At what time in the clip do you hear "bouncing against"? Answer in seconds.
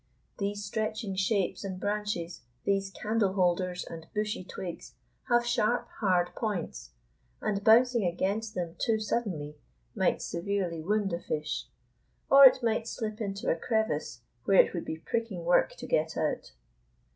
7.63-8.55